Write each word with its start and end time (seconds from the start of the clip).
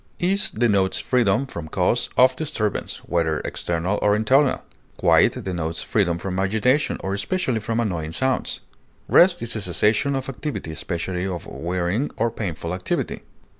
Ease 0.17 0.49
denotes 0.49 0.97
freedom 0.97 1.45
from 1.45 1.67
cause 1.67 2.09
of 2.17 2.35
disturbance, 2.35 3.03
whether 3.05 3.37
external 3.41 3.99
or 4.01 4.15
internal. 4.15 4.63
Quiet 4.97 5.43
denotes 5.43 5.83
freedom 5.83 6.17
from 6.17 6.39
agitation, 6.39 6.97
or 7.03 7.13
especially 7.13 7.59
from 7.59 7.79
annoying 7.79 8.11
sounds. 8.13 8.61
Rest 9.07 9.43
is 9.43 9.55
a 9.55 9.61
cessation 9.61 10.15
of 10.15 10.27
activity 10.27 10.71
especially 10.71 11.27
of 11.27 11.45
wearying 11.45 12.09
or 12.17 12.31
painful 12.31 12.73
activity. 12.73 13.21